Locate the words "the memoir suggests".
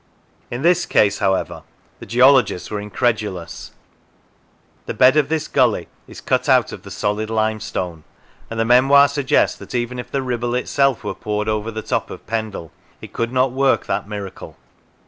8.59-9.59